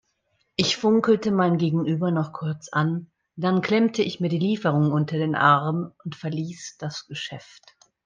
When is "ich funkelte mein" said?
0.55-1.59